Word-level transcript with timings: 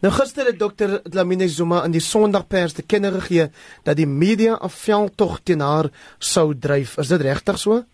Nou 0.00 0.12
gister 0.16 0.46
het 0.48 0.56
dokter 0.56 0.94
Dlamini 1.04 1.44
Zuma 1.52 1.82
in 1.84 1.92
die 1.92 2.00
Sondagpers 2.00 2.72
te 2.72 2.82
kenne 2.88 3.10
gegee 3.18 3.50
dat 3.84 3.98
die 3.98 4.06
media 4.08 4.56
'n 4.56 4.72
veldtog 4.72 5.40
teen 5.44 5.60
haar 5.60 5.90
sou 6.18 6.54
dryf. 6.58 6.96
Is 6.96 7.08
dit 7.08 7.20
regtig 7.20 7.58
so? 7.58 7.84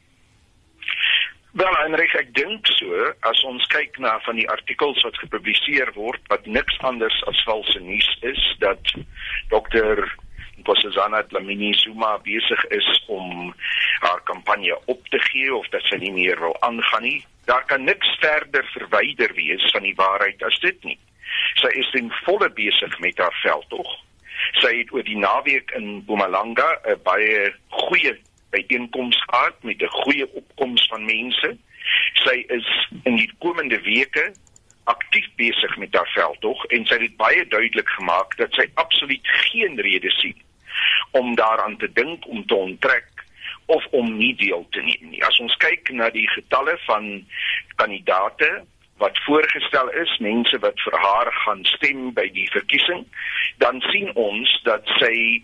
Wel, 1.53 1.74
Heinrich, 1.74 2.14
ek 2.14 2.34
dink 2.34 2.66
so. 2.66 3.12
As 3.21 3.42
ons 3.45 3.66
kyk 3.66 3.98
na 3.98 4.21
van 4.21 4.37
die 4.37 4.48
artikels 4.48 5.03
wat 5.03 5.19
gepubliseer 5.19 5.92
word 5.95 6.21
wat 6.29 6.46
niks 6.46 6.79
anders 6.79 7.22
as 7.27 7.42
valse 7.45 7.80
nuus 7.80 8.19
is, 8.21 8.57
dat 8.59 8.95
dokter 9.49 10.17
Nkosazana 10.59 11.23
Dlamini 11.23 11.75
Zuma 11.75 12.19
besig 12.19 12.65
is 12.65 13.04
om 13.07 13.54
haar 14.01 14.21
kampanje 14.25 14.79
op 14.85 15.09
te 15.09 15.19
gee 15.19 15.54
of 15.54 15.67
dat 15.69 15.83
sy 15.83 15.97
nie 15.97 16.12
meer 16.12 16.38
wil 16.41 16.57
aangaan 16.61 17.02
nie, 17.02 17.25
daar 17.45 17.65
kan 17.66 17.84
niks 17.84 18.15
verder 18.20 18.65
verwyder 18.75 19.34
wees 19.34 19.70
van 19.73 19.83
die 19.83 19.97
waarheid 19.97 20.43
as 20.43 20.59
dit 20.61 20.84
nie. 20.84 20.98
Sy 21.66 21.78
is 21.80 21.88
in 21.98 22.12
volle 22.23 22.46
besig 22.55 22.98
met 23.02 23.19
haar 23.19 23.34
veldtog. 23.42 23.88
Sy 24.60 24.70
het 24.77 24.92
oor 24.95 25.02
die 25.02 25.18
naweek 25.18 25.72
in 25.74 25.86
Mpumalanga 25.96 26.66
'n 26.86 27.00
baie 27.02 27.54
goeie 27.68 28.12
byeenkoms 28.54 29.18
gehad 29.27 29.56
met 29.62 29.82
'n 29.82 29.96
goeie 30.05 30.27
opkoms 30.32 30.86
van 30.86 31.05
mense. 31.05 31.56
Sy 32.22 32.44
is 32.48 32.68
in 33.02 33.16
die 33.16 33.30
komende 33.38 33.80
weke 33.80 34.34
aktief 34.84 35.27
besig 35.36 35.77
met 35.77 35.94
haar 35.94 36.10
veldtog 36.14 36.64
en 36.64 36.86
sy 36.86 36.98
het 37.02 37.16
baie 37.16 37.46
duidelik 37.46 37.88
gemaak 37.88 38.36
dat 38.36 38.52
sy 38.55 38.70
absoluut 38.74 39.27
geen 39.27 39.80
rede 39.80 40.10
sien 40.10 40.42
om 41.10 41.34
daaraan 41.34 41.77
te 41.77 41.92
dink 41.92 42.27
om 42.28 42.46
te 42.46 42.55
onttrek 42.55 43.10
of 43.66 43.86
om 43.91 44.16
nie 44.16 44.34
deel 44.34 44.66
te 44.70 44.80
neem 44.80 45.10
nie. 45.10 45.24
As 45.24 45.38
ons 45.38 45.56
kyk 45.56 45.91
na 45.91 46.10
die 46.10 46.28
getalle 46.28 46.78
van 46.86 47.27
kandidate 47.74 48.64
wat 48.98 49.18
voorgestel 49.24 49.91
is, 49.91 50.18
mense 50.18 50.59
wat 50.59 50.80
vir 50.80 50.98
haar 50.98 51.32
gaan 51.45 51.64
stem 51.64 52.12
by 52.16 52.28
die 52.32 52.48
verkiesing, 52.52 53.05
dan 53.59 53.80
sien 53.92 54.12
ons 54.14 54.60
dat 54.64 54.86
sy 55.00 55.42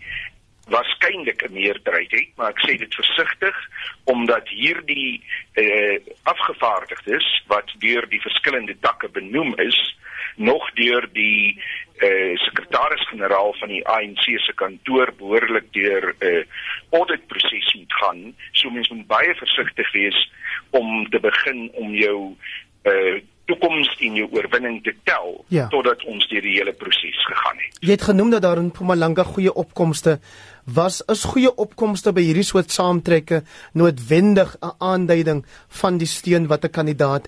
waarskynlik 0.71 1.43
'n 1.43 1.53
meerderheid 1.53 2.11
het, 2.11 2.29
maar 2.35 2.49
ek 2.49 2.63
sê 2.63 2.77
dit 2.77 2.95
versigtig 2.95 3.55
omdat 4.03 4.47
hierdie 4.47 5.21
eh 5.53 5.99
afgevaardigdes 6.23 7.43
wat 7.47 7.73
deur 7.79 8.07
die 8.09 8.21
verskillende 8.21 8.75
takke 8.79 9.09
benoem 9.09 9.53
is, 9.59 9.97
nog 10.35 10.71
deur 10.73 11.07
die 11.11 11.61
eh 11.99 12.37
sekretaris-generaal 12.37 13.53
van 13.53 13.69
die 13.69 13.87
ANC 13.87 14.23
se 14.39 14.53
kantoor 14.55 15.13
behoorlik 15.17 15.73
deur 15.73 16.15
'n 16.19 16.25
eh, 16.27 16.43
auditproses 16.91 17.73
moet 17.73 17.93
gaan. 17.93 18.35
So 18.51 18.69
mens 18.69 18.89
moet 18.89 19.07
baie 19.07 19.35
versigtig 19.35 19.91
wees 19.91 20.31
om 20.69 21.09
te 21.09 21.19
begin 21.19 21.69
om 21.73 21.93
jou 21.95 22.37
eh 22.83 23.21
toekoms 23.45 23.89
en 23.99 24.15
jou 24.15 24.27
oorwinning 24.31 24.79
te 24.83 24.93
tel 25.07 25.45
ja. 25.47 25.67
totdat 25.73 26.03
ons 26.09 26.27
deur 26.31 26.41
die 26.45 26.55
hele 26.57 26.73
proses 26.73 27.19
gegaan 27.27 27.59
het. 27.59 27.79
Jy 27.83 27.91
het 27.97 28.07
genoem 28.07 28.31
dat 28.33 28.45
daar 28.45 28.61
in 28.61 28.71
Mpumalanga 28.71 29.25
goeie 29.27 29.53
opkomste 29.53 30.19
was. 30.63 31.01
Is 31.11 31.25
goeie 31.27 31.51
opkomste 31.51 32.13
by 32.15 32.23
hierdie 32.23 32.47
soort 32.47 32.71
saamtrekke 32.71 33.43
noodwendig 33.73 34.55
'n 34.61 34.75
aanduiding 34.79 35.45
van 35.81 35.97
die 35.97 36.07
steun 36.07 36.47
wat 36.47 36.63
'n 36.65 36.71
kandidaat 36.71 37.27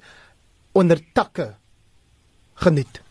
onder 0.71 0.99
takke 1.13 1.55
geniet? 2.55 3.03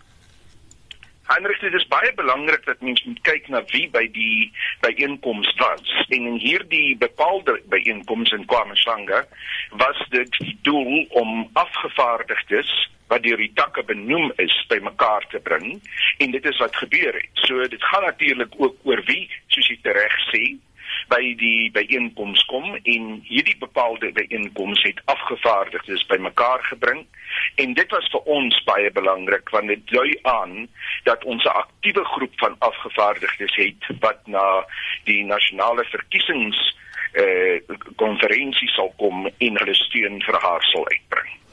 Heinrich, 1.25 1.61
dit 1.61 1.73
is 1.73 1.87
baie 1.89 2.13
belangrik 2.15 2.65
dat 2.65 2.81
mens 2.81 3.05
moet 3.05 3.21
kyk 3.25 3.49
na 3.49 3.63
wie 3.73 3.87
by 3.91 4.05
die 4.13 4.53
byeenkoms 4.81 5.55
was. 5.57 6.05
En 6.09 6.27
in 6.27 6.37
hierdie 6.37 6.97
bepaalde 7.01 7.63
byeenkoms 7.73 8.33
in 8.37 8.45
KwaMasanga 8.45 9.25
was 9.71 10.07
dit 10.13 10.37
die 10.39 10.59
doel 10.63 11.07
om 11.09 11.49
afgevaardigdes 11.53 12.91
wat 13.15 13.23
deur 13.23 13.39
die 13.39 13.53
takke 13.55 13.87
benoem 13.87 14.33
is 14.43 14.55
by 14.69 14.81
mekaar 14.83 15.27
te 15.31 15.41
bring 15.49 15.79
en 16.19 16.37
dit 16.37 16.47
is 16.51 16.61
wat 16.63 16.77
gebeur 16.83 17.15
het. 17.15 17.43
So 17.47 17.67
dit 17.71 17.91
gaan 17.91 18.07
natuurlik 18.11 18.55
ook 18.59 18.77
oor 18.91 19.03
wie, 19.07 19.29
soos 19.55 19.71
jy 19.71 19.79
reg 19.95 20.17
sê, 20.31 20.45
by 21.13 21.21
die 21.39 21.71
byeenkoms 21.75 22.45
kom 22.51 22.75
en 22.77 23.09
hierdie 23.29 23.57
bepaalde 23.61 24.11
byeenkoms 24.17 24.83
het 24.87 25.01
afgevaardigdes 25.13 26.07
bymekaar 26.11 26.65
gebring 26.71 27.05
en 27.63 27.75
dit 27.79 27.91
was 27.97 28.09
vir 28.13 28.31
ons 28.37 28.61
baie 28.69 28.91
belangrik 28.99 29.51
want 29.55 29.73
dit 29.73 29.85
dui 29.93 30.15
aan 30.31 30.69
dat 31.09 31.25
ons 31.25 31.45
'n 31.45 31.57
aktiewe 31.65 32.05
groep 32.15 32.35
van 32.45 32.57
afgevaardigdes 32.59 33.57
het 33.57 33.91
wat 34.01 34.27
na 34.27 34.65
die 35.05 35.25
nasionale 35.25 35.85
verkiesings 35.85 36.59
eh 37.15 37.61
konferensie 37.97 38.69
sal 38.69 38.93
kom 38.97 39.27
en 39.39 39.59
hulle 39.59 39.75
steun 39.75 40.23
vir 40.23 40.39
haar 40.41 40.63
sal 40.73 40.89
uitbring. 40.89 41.44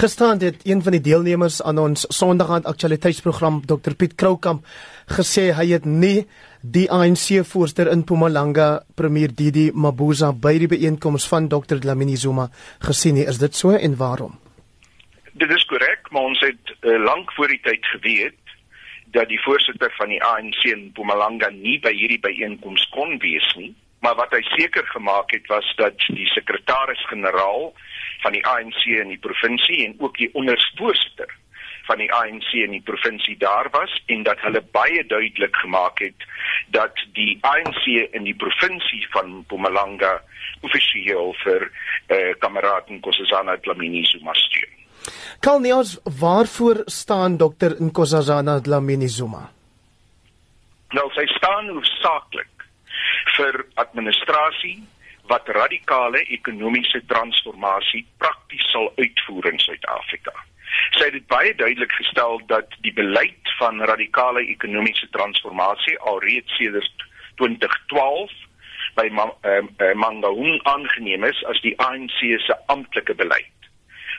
Gisterand 0.00 0.40
het 0.40 0.62
een 0.64 0.82
van 0.82 0.94
die 0.96 1.00
deelnemers 1.04 1.58
aan 1.62 1.78
ons 1.78 2.06
Sondagaand 2.08 2.64
aktualiteitsprogram 2.64 3.58
Dr 3.68 3.92
Piet 4.00 4.14
Kroukamp 4.16 4.64
gesê 5.12 5.50
hy 5.52 5.66
het 5.74 5.84
nie 5.84 6.22
die 6.62 6.86
ANC 6.88 7.42
voorsteur 7.44 7.90
in 7.92 8.00
Mpumalanga 8.00 8.68
premier 8.96 9.34
Didi 9.40 9.66
Mabuza 9.74 10.30
by 10.32 10.54
die 10.62 10.70
byeenkoms 10.72 11.26
van 11.28 11.50
Dr 11.52 11.82
Dlamini 11.84 12.16
Zuma 12.16 12.46
gesien 12.86 13.18
nie. 13.20 13.26
Is 13.28 13.42
dit 13.44 13.52
so 13.52 13.76
en 13.76 13.98
waarom? 14.00 14.38
Dit 15.36 15.52
is 15.52 15.68
korrek, 15.68 16.08
maar 16.08 16.30
ons 16.32 16.40
het 16.48 16.72
uh, 16.80 16.96
lank 17.04 17.36
voor 17.36 17.52
die 17.52 17.60
tyd 17.68 17.84
geweet 17.92 18.56
dat 19.12 19.28
die 19.28 19.42
voorsitter 19.44 19.92
van 20.00 20.08
die 20.08 20.22
ANC 20.24 20.64
in 20.64 20.88
Mpumalanga 20.94 21.52
nie 21.52 21.76
by 21.84 21.92
hierdie 21.92 22.22
byeenkoms 22.24 22.88
kon 22.96 23.18
wees 23.20 23.52
nie. 23.60 23.74
Maar 24.00 24.16
wat 24.16 24.32
hy 24.32 24.40
seker 24.56 24.88
gemaak 24.96 25.36
het 25.36 25.52
was 25.52 25.68
dat 25.76 26.00
die 26.08 26.28
sekretaris-generaal 26.32 27.74
van 28.22 28.32
die 28.32 28.46
ANC 28.46 28.82
in 28.86 29.08
die 29.14 29.18
provinsie 29.18 29.84
en 29.86 29.94
ook 29.98 30.16
die 30.18 30.30
ondervoorsitter 30.34 31.36
van 31.90 31.98
die 31.98 32.10
ANC 32.14 32.50
in 32.52 32.74
die 32.76 32.84
provinsie 32.86 33.36
daar 33.38 33.70
was 33.74 33.92
en 34.14 34.22
dat 34.22 34.40
hulle 34.44 34.62
baie 34.76 35.02
duidelik 35.06 35.56
gemaak 35.62 35.98
het 36.04 36.26
dat 36.76 37.00
die 37.16 37.38
ANC 37.40 37.86
in 38.18 38.28
die 38.28 38.36
provinsie 38.44 39.06
van 39.14 39.40
Mpumalanga 39.40 40.20
offisieel 40.66 41.34
vir 41.44 41.70
eh 42.06 42.16
uh, 42.18 42.34
kameraad 42.38 42.90
Nkosazana 42.90 43.56
Dlamini 43.56 44.04
Zuma 44.04 44.34
steun. 44.34 44.76
Kalnios, 45.40 45.98
waarvoor 46.20 46.82
staan 46.86 47.36
dokter 47.36 47.76
Nkosazana 47.80 48.60
Dlamini 48.60 49.08
Zuma? 49.08 49.50
Nou 50.92 51.06
sy 51.14 51.26
staan 51.26 51.70
hoofsaaklik 51.70 52.66
vir 53.36 53.64
administrasie 53.74 54.82
wat 55.30 55.48
radikale 55.54 56.24
ekonomiese 56.36 57.02
transformasie 57.06 58.02
prakties 58.18 58.66
sal 58.72 58.92
uitvoer 58.96 59.52
in 59.52 59.60
Suid-Afrika. 59.62 60.34
Sy 60.96 61.06
het 61.06 61.16
dit 61.18 61.26
baie 61.30 61.54
duidelik 61.54 61.92
gestel 61.92 62.40
dat 62.50 62.74
die 62.86 62.92
beleid 62.94 63.54
van 63.58 63.82
radikale 63.92 64.42
ekonomiese 64.54 65.08
transformasie 65.14 65.98
alreeds 66.12 66.56
sedert 66.58 67.06
2012 67.42 68.34
by 68.98 69.06
eh, 69.06 69.94
Mangaung 69.94 70.58
aangeneem 70.72 71.24
is 71.30 71.44
as 71.52 71.62
die 71.62 71.76
ANC 71.78 72.18
se 72.46 72.58
amptelike 72.74 73.14
beleid. 73.14 73.70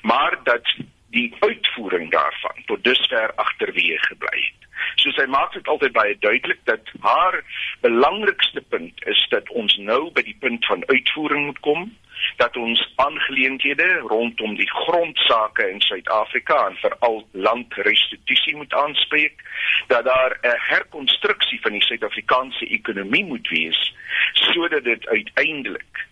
Maar 0.07 0.39
dat 0.47 0.67
die 1.11 1.35
uitvoering 1.39 2.11
daarvan 2.11 2.63
tot 2.65 2.83
dusver 2.83 3.33
agterweë 3.35 3.99
gebly 4.07 4.39
het. 4.47 4.70
So 4.95 5.11
sy 5.11 5.25
maak 5.25 5.53
dit 5.53 5.67
altyd 5.67 5.93
baie 5.95 6.15
duidelik 6.19 6.59
dat 6.69 6.93
haar 6.99 7.43
belangrikste 7.81 8.61
punt 8.61 9.05
is 9.05 9.25
dat 9.29 9.49
ons 9.49 9.77
nou 9.77 10.11
by 10.11 10.21
die 10.21 10.37
punt 10.39 10.65
van 10.65 10.83
uitvoering 10.87 11.45
moet 11.45 11.59
kom 11.59 11.91
dat 12.37 12.57
ons 12.57 12.81
aangeleenthede 12.95 13.87
rondom 13.97 14.55
die 14.55 14.69
grondsake 14.69 15.69
in 15.69 15.81
Suid-Afrika 15.81 16.67
en 16.67 16.77
veral 16.81 17.27
landrestituisie 17.31 18.55
moet 18.55 18.73
aanspreek 18.73 19.41
dat 19.87 20.05
daar 20.05 20.37
'n 20.41 20.59
herkonstruksie 20.67 21.61
van 21.61 21.71
die 21.71 21.83
Suid-Afrikaanse 21.83 22.65
ekonomie 22.65 23.25
moet 23.25 23.47
wees 23.47 23.93
sodat 24.33 24.83
dit 24.83 25.07
uiteindelik 25.07 26.09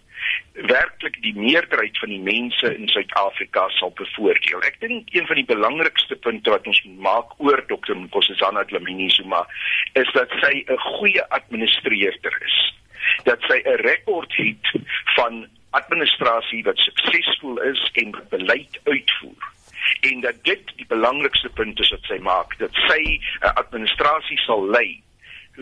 werklik 0.53 1.21
die 1.21 1.35
meerderheid 1.35 1.97
van 1.97 2.09
die 2.09 2.21
mense 2.21 2.71
in 2.75 2.87
Suid-Afrika 2.87 3.67
sal 3.77 3.91
bevoordeel. 3.95 4.61
Ek 4.67 4.79
dink 4.79 5.13
een 5.13 5.27
van 5.27 5.35
die 5.35 5.47
belangrikste 5.49 6.15
punte 6.15 6.49
wat 6.53 6.67
ons 6.67 6.81
maak 6.99 7.35
oor 7.37 7.63
Dr. 7.67 7.95
Nkosazana 7.95 8.65
Dlamini 8.69 9.09
Zuma 9.09 9.45
is 9.93 10.11
dat 10.13 10.33
sy 10.41 10.65
'n 10.67 10.77
goeie 10.77 11.23
administreerder 11.29 12.41
is. 12.45 12.57
Dat 13.23 13.39
sy 13.47 13.61
'n 13.65 13.79
rekord 13.85 14.35
het 14.35 14.65
van 15.15 15.47
administrasie 15.71 16.63
wat 16.63 16.77
suksesvol 16.77 17.61
is 17.61 17.89
en 17.93 18.15
beleid 18.29 18.79
uitvoer 18.83 19.47
en 20.01 20.21
dat 20.21 20.43
dit 20.43 20.71
die 20.75 20.85
belangrikste 20.87 21.49
punt 21.49 21.79
is 21.79 21.89
wat 21.89 22.05
sy 22.09 22.17
maak 22.17 22.55
dat 22.57 22.73
sy 22.87 23.19
'n 23.41 23.53
administrasie 23.61 24.37
sal 24.45 24.65
lei 24.69 25.01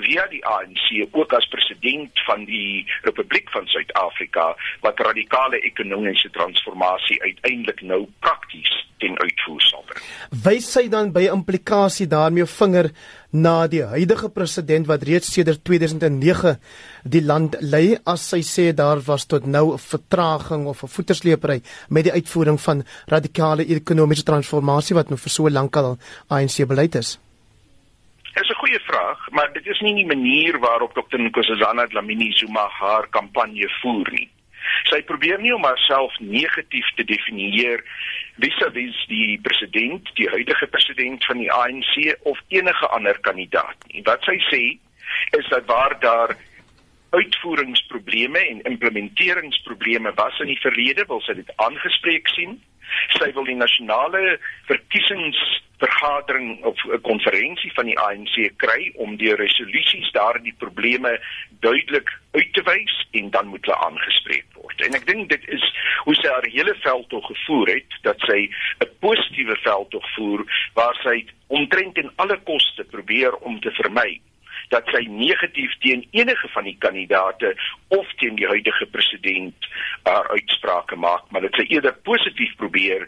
via 0.03 0.27
die 0.31 0.43
ANC 0.45 0.87
ook 1.11 1.33
as 1.33 1.47
president 1.53 2.19
van 2.25 2.45
die 2.45 2.85
Republiek 3.07 3.49
van 3.53 3.67
Suid-Afrika 3.67 4.55
wat 4.85 4.99
radikale 4.99 5.59
ekonomiese 5.59 6.29
transformasie 6.29 7.21
uiteindelik 7.23 7.81
nou 7.81 8.05
prakties 8.19 8.73
ten 8.97 9.17
uitvoer 9.21 9.61
sal 9.61 9.83
bring. 9.85 10.03
Wys 10.43 10.69
sy 10.73 10.87
dan 10.89 11.11
by 11.13 11.27
implikasie 11.31 12.07
daarmee 12.09 12.47
vinger 12.49 12.91
na 13.31 13.67
die 13.69 13.83
huidige 13.85 14.29
president 14.33 14.87
wat 14.89 15.03
reeds 15.07 15.29
sedert 15.33 15.63
2009 15.67 16.55
die 17.03 17.21
land 17.21 17.57
lei 17.61 17.97
as 18.07 18.25
sy 18.31 18.41
sê 18.45 18.71
daar 18.73 19.03
was 19.05 19.27
tot 19.27 19.45
nou 19.45 19.73
'n 19.73 19.77
vertraging 19.77 20.65
of 20.67 20.83
'n 20.83 20.93
voetersleepery 20.95 21.61
met 21.89 22.03
die 22.03 22.13
uitvoering 22.13 22.59
van 22.61 22.83
radikale 23.07 23.65
ekonomiese 23.65 24.23
transformasie 24.23 24.95
wat 24.95 25.09
nou 25.09 25.19
vir 25.19 25.31
so 25.31 25.49
lank 25.49 25.75
al 25.75 25.97
ANC 26.29 26.65
beleid 26.67 26.95
is. 26.95 27.19
Goeie 28.67 28.79
vraag, 28.83 29.29
maar 29.29 29.53
dit 29.53 29.67
is 29.67 29.79
nie 29.79 29.93
die 29.95 30.05
manier 30.05 30.59
waarop 30.59 30.93
Dr. 30.93 31.19
Nkosazana 31.19 31.85
Dlamini 31.87 32.31
Zuma 32.35 32.67
haar 32.67 33.07
kampanje 33.09 33.69
voer 33.81 34.09
nie. 34.11 34.27
Sy 34.89 34.99
probeer 35.07 35.39
nie 35.39 35.53
om 35.55 35.63
haarself 35.63 36.17
negatief 36.19 36.89
te 36.95 37.05
definieer 37.07 37.83
vis-à-vis 38.43 38.91
-vis 38.91 39.07
die 39.07 39.39
president, 39.41 40.11
die 40.19 40.27
huidige 40.27 40.67
president 40.67 41.25
van 41.25 41.37
die 41.37 41.51
ANC 41.51 42.17
of 42.23 42.41
enige 42.47 42.87
ander 42.87 43.19
kandidaat 43.19 43.87
nie. 43.87 44.03
Wat 44.03 44.23
sy 44.23 44.35
sê 44.51 44.63
is 45.39 45.47
dat 45.49 45.65
waar 45.65 45.99
daar 45.99 46.35
uitvoeringsprobleme 47.09 48.39
en 48.39 48.61
implementeringsprobleme 48.61 50.11
was 50.15 50.39
in 50.39 50.51
die 50.51 50.59
verlede, 50.59 51.05
wil 51.07 51.21
sy 51.21 51.33
dit 51.33 51.51
aangespreek 51.55 52.27
sien. 52.27 52.59
Sy 53.15 53.31
wil 53.31 53.43
die 53.43 53.55
nasionale 53.55 54.39
verkiesingsvergadering 55.77 56.63
of 56.63 56.77
'n 56.85 57.01
konferensie 57.01 57.73
van 57.73 57.85
die 57.85 57.99
ANC 57.99 58.51
kry 58.57 58.91
om 58.95 59.17
die 59.17 59.35
resolusies 59.35 60.11
daardie 60.11 60.53
probleme 60.57 61.19
duidelik 61.59 62.09
uit 62.31 62.53
te 62.53 62.61
wys 62.61 63.07
en 63.11 63.29
dan 63.29 63.47
moet 63.47 63.65
hulle 63.65 63.77
aangespreek 63.77 64.45
word. 64.53 64.81
En 64.81 64.93
ek 64.93 65.05
dink 65.05 65.29
dit 65.29 65.47
is 65.47 65.73
hoe 66.03 66.15
sy 66.15 66.27
haar 66.27 66.49
hele 66.51 66.75
veldtog 66.75 67.25
gevoer 67.25 67.67
het 67.67 67.91
dat 68.01 68.19
sy 68.19 68.49
'n 68.79 68.89
positiewe 68.99 69.55
veldtog 69.55 70.13
voer 70.15 70.45
waar 70.73 70.95
sy 71.03 71.25
omtrent 71.47 71.97
in 71.97 72.11
alle 72.15 72.39
koste 72.43 72.83
probeer 72.83 73.35
om 73.35 73.59
te 73.59 73.71
vermy 73.71 74.19
dat 74.73 74.87
sy 74.91 75.03
negatief 75.09 75.73
teen 75.83 76.05
enige 76.11 76.47
van 76.53 76.63
die 76.67 76.75
kandidate 76.79 77.53
of 77.87 78.07
teen 78.21 78.35
die 78.35 78.47
huidige 78.47 78.85
president 78.91 79.67
uh, 80.07 80.19
uitsprake 80.35 80.95
maak, 80.95 81.23
maar 81.31 81.45
dit 81.45 81.59
sy 81.59 81.67
eerder 81.71 81.95
positief 82.07 82.55
probeer 82.59 83.07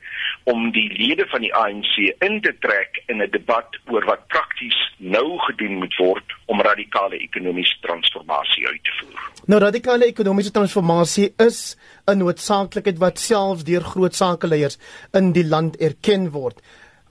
om 0.49 0.71
die 0.75 0.87
lede 0.93 1.25
van 1.31 1.43
die 1.43 1.53
ANC 1.55 1.95
in 2.25 2.39
te 2.41 2.53
trek 2.63 3.01
in 3.07 3.21
'n 3.21 3.31
debat 3.31 3.79
oor 3.91 4.05
wat 4.05 4.27
prakties 4.27 4.77
nou 4.97 5.37
gedoen 5.47 5.79
moet 5.83 5.95
word 5.97 6.35
om 6.45 6.61
radikale 6.61 7.17
ekonomiese 7.17 7.77
transformasie 7.81 8.67
uit 8.67 8.83
te 8.83 8.93
voer. 8.99 9.19
Nou 9.47 9.59
radikale 9.61 10.05
ekonomiese 10.05 10.51
transformasie 10.51 11.33
is 11.37 11.77
'n 12.07 12.17
noodsaaklikheid 12.17 12.97
wat 12.97 13.19
selfs 13.19 13.63
deur 13.63 13.81
groot 13.81 14.15
sakeleiers 14.15 14.79
in 15.13 15.31
die 15.31 15.45
land 15.45 15.77
erken 15.77 16.31
word. 16.31 16.61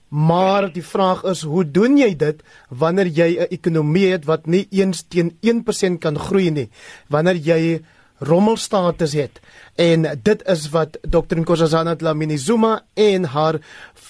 Maar 0.09 0.71
die 0.73 0.85
vraag 0.85 1.23
is, 1.23 1.41
hoe 1.45 1.63
doen 1.71 1.97
jy 1.97 2.15
dit 2.15 2.41
wanneer 2.69 3.07
jy 3.07 3.29
'n 3.37 3.53
ekonomie 3.53 4.11
het 4.11 4.25
wat 4.25 4.45
nie 4.45 4.67
eens 4.71 5.05
teen 5.07 5.37
1% 5.41 5.99
kan 5.99 6.17
groei 6.19 6.49
nie? 6.49 6.69
Wanneer 7.07 7.35
jy 7.35 7.81
rommelstatus 8.19 9.13
het. 9.13 9.39
En 9.75 10.01
dit 10.23 10.47
is 10.47 10.69
wat 10.69 10.97
Dr. 11.01 11.39
Nkosazana 11.39 11.95
Dlamini 11.95 12.37
Zuma 12.37 12.81
en 12.93 13.23
haar 13.23 13.59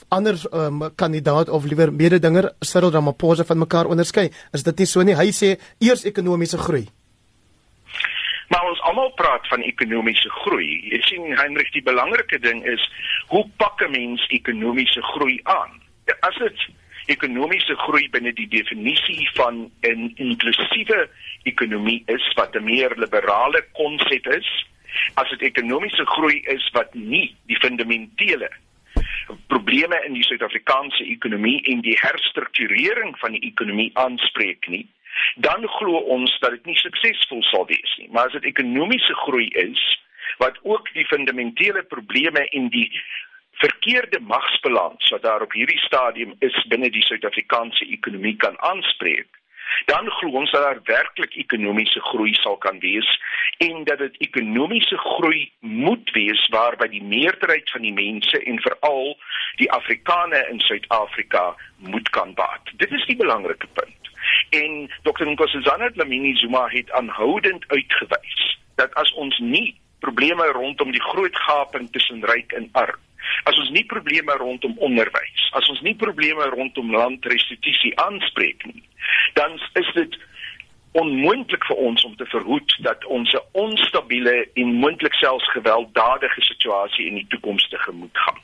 ander 0.07 0.35
um, 0.53 0.95
kandidaat 0.95 1.49
of 1.49 1.65
liewer 1.65 1.93
mededinger 1.93 2.51
Cyril 2.59 2.91
Ramaphosa 2.91 3.43
van 3.43 3.57
mekaar 3.57 3.85
onderskei. 3.85 4.29
Is 4.51 4.63
dit 4.63 4.77
nie 4.77 4.87
so 4.87 5.03
nie? 5.03 5.15
Hy 5.15 5.29
sê 5.31 5.57
eers 5.77 6.05
ekonomiese 6.09 6.57
groei. 6.57 6.87
Maar 8.49 8.65
ons 8.65 8.81
almal 8.89 9.11
praat 9.13 9.45
van 9.47 9.61
ekonomiese 9.61 10.29
groei. 10.41 10.79
Jy 10.89 11.01
sien 11.05 11.37
Heinrich, 11.37 11.69
die 11.75 11.85
belangrike 11.85 12.39
ding 12.41 12.65
is 12.65 12.81
hoe 13.29 13.45
pak 13.57 13.81
'n 13.85 13.91
mens 13.91 14.25
ekonomiese 14.29 15.01
groei 15.13 15.39
aan? 15.43 15.88
As 16.19 16.37
dit 16.37 16.67
ekonomiese 17.09 17.75
groei 17.75 18.09
binne 18.13 18.33
die 18.37 18.47
definisie 18.47 19.29
van 19.33 19.69
'n 19.81 20.11
inklusiewe 20.15 21.09
ekonomie 21.43 22.03
is 22.05 22.33
wat 22.35 22.55
'n 22.55 22.63
meer 22.63 22.93
liberale 22.95 23.65
konsep 23.73 24.27
is, 24.27 24.49
as 25.13 25.29
dit 25.29 25.41
ekonomiese 25.41 26.05
groei 26.05 26.39
is 26.55 26.69
wat 26.73 26.93
nie 26.93 27.35
die 27.45 27.57
fundamentele 27.57 28.49
probleme 29.47 30.01
in 30.05 30.13
die 30.13 30.23
Suid-Afrikaanse 30.23 31.03
ekonomie 31.03 31.61
en 31.71 31.81
die 31.81 31.97
herstrukturering 32.01 33.17
van 33.19 33.31
die 33.31 33.43
ekonomie 33.51 33.91
aanspreek 33.93 34.67
nie, 34.67 34.87
dan 35.35 35.67
glo 35.67 36.01
ons 36.15 36.39
dat 36.39 36.51
dit 36.51 36.65
nie 36.65 36.77
suksesvol 36.79 37.43
sal 37.43 37.65
wees 37.69 37.95
nie. 37.97 38.09
Maar 38.11 38.25
as 38.25 38.37
dit 38.37 38.49
ekonomiese 38.53 39.15
groei 39.25 39.47
is 39.47 39.81
wat 40.37 40.59
ook 40.63 40.93
die 40.93 41.05
fundamentele 41.05 41.83
probleme 41.83 42.45
en 42.49 42.69
die 42.69 42.89
verkeerde 43.59 44.19
magsbalans 44.19 45.09
wat 45.09 45.21
daar 45.21 45.41
op 45.41 45.53
hierdie 45.53 45.79
stadium 45.79 46.35
is 46.39 46.55
binne 46.71 46.89
die 46.89 47.03
Suid-Afrikaanse 47.03 47.85
ekonomie 47.91 48.35
kan 48.35 48.55
aanspreek, 48.61 49.27
dan 49.85 50.07
glo 50.09 50.39
ons 50.39 50.51
dat 50.51 50.63
daar 50.63 50.79
werklik 50.83 51.35
ekonomiese 51.43 51.99
groei 52.11 52.33
sal 52.33 52.57
kan 52.57 52.79
wees 52.79 53.09
en 53.57 53.83
dat 53.83 53.99
dit 53.99 54.15
ekonomiese 54.27 54.97
groei 54.97 55.51
moet 55.59 56.11
wees 56.15 56.47
waarby 56.55 56.87
die 56.93 57.03
meerderheid 57.03 57.69
van 57.75 57.83
die 57.85 57.93
mense 57.93 58.43
en 58.43 58.61
veral 58.63 59.17
die 59.61 59.71
Afrikaners 59.71 60.49
in 60.49 60.59
Suid-Afrika 60.59 61.55
moet 61.77 62.09
kan 62.09 62.33
baat. 62.33 62.71
Dit 62.75 62.91
is 62.91 63.05
die 63.05 63.19
belangrike 63.19 63.67
punt. 63.73 64.11
En 64.55 64.87
Dr. 65.03 65.27
Nkosazana 65.27 65.91
Dlamini 65.91 66.35
Zuma 66.35 66.67
het 66.71 66.91
aanhoudend 66.91 67.67
uitgewys 67.67 68.57
dat 68.75 68.93
as 68.93 69.13
ons 69.13 69.37
nie 69.39 69.75
probleme 69.99 70.47
rondom 70.55 70.91
die 70.95 71.03
groot 71.11 71.35
gaping 71.35 71.91
tussen 71.91 72.23
ryk 72.25 72.55
en 72.55 72.69
arm 72.71 73.07
As 73.43 73.57
ons 73.57 73.69
nie 73.75 73.85
probleme 73.85 74.35
rondom 74.39 74.75
onderwys, 74.77 75.45
as 75.57 75.69
ons 75.69 75.81
nie 75.85 75.95
probleme 75.95 76.49
rondom 76.51 76.91
landrestituisie 76.91 77.93
aanspreek 78.03 78.65
nie, 78.65 78.83
dan 79.39 79.55
is 79.79 79.93
dit 79.95 80.17
onmoontlik 80.99 81.65
vir 81.69 81.81
ons 81.85 82.03
om 82.03 82.15
te 82.17 82.25
verhoed 82.25 82.75
dat 82.83 83.05
ons 83.05 83.33
'n 83.33 83.47
onstabiele 83.51 84.47
en 84.53 84.73
moontlik 84.83 85.13
selfs 85.13 85.51
gewelddadige 85.51 86.41
situasie 86.41 87.05
in 87.05 87.15
die 87.15 87.27
toekoms 87.29 87.69
te 87.69 87.77
gemoed 87.77 88.17
gaan. 88.17 88.39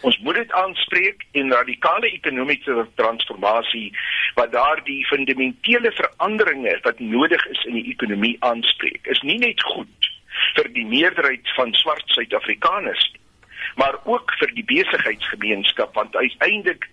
Ons 0.00 0.18
moet 0.18 0.34
dit 0.34 0.52
aanspreek 0.52 1.26
en 1.32 1.52
radikale 1.52 2.10
ekonomiese 2.10 2.86
transformasie 2.94 3.92
wat 4.34 4.52
daardie 4.52 5.06
fundamentele 5.06 5.92
veranderinge 5.92 6.78
wat 6.82 6.98
nodig 6.98 7.46
is 7.46 7.64
in 7.64 7.74
die 7.74 7.90
ekonomie 7.90 8.36
aanspreek. 8.38 9.06
Is 9.06 9.22
nie 9.22 9.38
net 9.38 9.62
goed 9.62 10.10
vir 10.54 10.72
die 10.72 10.86
meerderheid 10.86 11.48
van 11.56 11.74
swart 11.74 12.06
Suid-Afrikaners 12.06 13.10
nie 13.12 13.23
maar 13.74 13.98
ook 14.04 14.34
vir 14.38 14.54
die 14.54 14.64
besigheidsgemeenskap 14.64 15.94
want 15.94 16.16
uiteindelik 16.16 16.88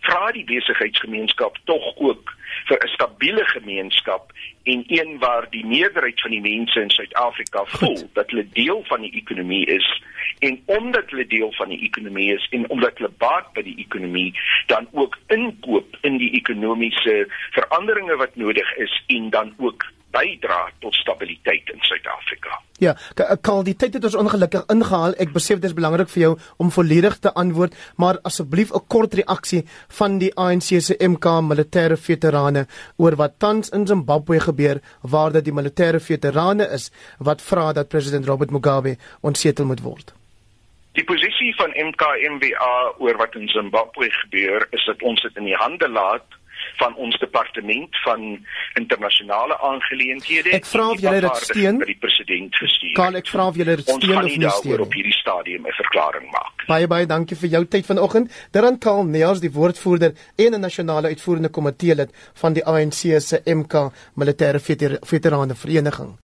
vra 0.00 0.30
die 0.32 0.44
besigheidsgemeenskap 0.44 1.58
tog 1.64 1.96
ook 1.96 2.34
vir 2.68 2.78
'n 2.84 2.88
stabiele 2.88 3.44
gemeenskap 3.44 4.32
en 4.62 4.84
een 4.86 5.18
waar 5.18 5.50
die 5.50 5.66
meerderheid 5.66 6.20
van 6.20 6.30
die 6.30 6.40
mense 6.40 6.80
in 6.80 6.90
Suid-Afrika 6.90 7.64
voel 7.64 8.10
dat 8.12 8.30
hulle 8.30 8.46
deel 8.52 8.84
van 8.86 9.00
die 9.00 9.12
ekonomie 9.12 9.66
is 9.66 10.02
en 10.38 10.62
omdat 10.66 11.10
hulle 11.10 11.26
deel 11.26 11.52
van 11.52 11.68
die 11.68 11.82
ekonomie 11.82 12.34
is 12.34 12.46
en 12.50 12.68
omdat 12.68 12.98
hulle 12.98 13.12
baat 13.18 13.52
by 13.52 13.62
die 13.62 13.78
ekonomie 13.78 14.32
dan 14.66 14.88
ook 14.92 15.18
inkoop 15.26 15.96
in 16.00 16.18
die 16.18 16.32
ekonomiese 16.32 17.26
veranderinge 17.50 18.16
wat 18.16 18.36
nodig 18.36 18.76
is 18.76 19.02
en 19.06 19.30
dan 19.30 19.54
ook 19.56 19.86
bydra 20.14 20.70
tot 20.80 20.94
stabiliteit 20.94 21.70
in 21.72 21.80
Suid-Afrika. 21.80 22.58
Ja, 22.78 22.94
Karl, 23.42 23.64
die 23.66 23.74
tyd 23.74 23.96
het 23.98 24.04
ons 24.06 24.16
ongelukkig 24.18 24.68
ingehaal. 24.70 25.16
Ek 25.18 25.32
besef 25.34 25.58
dit 25.58 25.66
is 25.70 25.74
belangrik 25.74 26.10
vir 26.12 26.22
jou 26.22 26.32
om 26.62 26.70
volledig 26.70 27.16
te 27.18 27.32
antwoord, 27.42 27.74
maar 27.98 28.20
asseblief 28.28 28.70
'n 28.70 28.86
kort 28.86 29.14
reaksie 29.14 29.64
van 29.98 30.18
die 30.18 30.30
ANC 30.36 30.80
se 30.80 30.94
MK 30.98 31.26
militêre 31.42 31.96
veterane 31.96 32.66
oor 32.96 33.16
wat 33.16 33.38
tans 33.38 33.70
in 33.70 33.86
Zimbabwe 33.86 34.40
gebeur 34.40 34.80
waar 35.02 35.32
dit 35.32 35.44
die 35.44 35.52
militêre 35.52 36.00
veterane 36.00 36.68
is 36.70 36.90
wat 37.18 37.42
vra 37.42 37.72
dat 37.72 37.88
president 37.88 38.26
Robert 38.26 38.50
Mugabe 38.50 38.96
ontsetel 39.20 39.64
moet 39.64 39.82
word. 39.82 40.14
Die 40.92 41.04
posisie 41.04 41.54
van 41.56 41.70
MK 41.70 42.02
MWA 42.30 42.94
oor 42.98 43.16
wat 43.16 43.34
in 43.34 43.48
Zimbabwe 43.48 44.10
gebeur 44.10 44.66
is 44.70 44.84
dat 44.86 45.02
ons 45.02 45.22
dit 45.22 45.36
in 45.36 45.44
die 45.44 45.58
hande 45.58 45.88
laat 45.88 46.37
van 46.78 46.94
ons 46.94 47.18
departement 47.18 48.02
van 48.04 48.46
internasionale 48.74 49.58
aangeleenthede. 49.70 50.50
Ek 50.58 50.66
vra 50.66 50.90
of 50.90 51.00
julle 51.02 51.22
dit 51.24 51.42
steun 51.48 51.78
by 51.78 51.90
die 51.90 51.98
president 52.02 52.54
gestuur. 52.56 52.94
Kan 52.98 53.18
ek 53.18 53.30
vra 53.32 53.48
of 53.52 53.58
julle 53.60 53.78
dit 53.80 53.88
steun 53.88 54.18
of 54.18 54.30
nie 54.36 54.52
steun 54.60 54.84
op 54.86 54.94
hierdie 54.98 55.16
stadium 55.18 55.66
'n 55.66 55.78
verklaring 55.80 56.30
maak? 56.30 56.66
Baie 56.68 56.86
baie 56.86 57.06
dankie 57.06 57.36
vir 57.36 57.48
jou 57.48 57.64
tyd 57.64 57.86
vanoggend. 57.86 58.30
Daaran 58.52 58.78
Karl 58.78 59.04
Neels, 59.04 59.40
die 59.40 59.52
woordvoerder 59.52 60.14
en 60.36 60.54
'n 60.54 60.60
nasionale 60.60 61.08
uitvoerende 61.08 61.48
komitee 61.48 61.94
lid 61.94 62.10
van 62.34 62.52
die 62.52 62.64
ANC 62.64 63.20
se 63.20 63.42
MK 63.44 63.92
Militêre 64.14 64.60
Veterane 65.00 65.54
Vereniging. 65.54 66.18